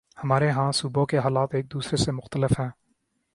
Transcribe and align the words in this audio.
ہمارے 0.17 0.49
ہاں 0.49 0.71
صوبوں 0.71 1.05
کے 1.05 1.17
حالات 1.17 1.49
ایک 1.55 1.71
دوسرے 1.73 1.97
سے 1.97 2.11
مختلف 2.11 2.59
ہیں۔ 2.59 2.69